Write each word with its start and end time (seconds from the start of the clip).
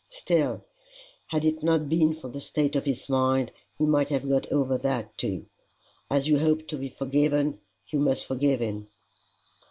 Still, 0.09 0.65
had 1.27 1.45
it 1.45 1.61
not 1.61 1.87
been 1.87 2.15
for 2.15 2.27
the 2.27 2.41
state 2.41 2.75
of 2.75 2.85
his 2.85 3.07
mind, 3.07 3.51
he 3.77 3.85
might 3.85 4.09
have 4.09 4.27
got 4.27 4.51
over 4.51 4.75
that 4.79 5.15
too. 5.15 5.45
As 6.09 6.27
you 6.27 6.39
hope 6.39 6.65
to 6.69 6.77
be 6.79 6.89
forgiven, 6.89 7.59
you 7.89 7.99
must 7.99 8.25
forgive 8.25 8.61
him." 8.61 8.87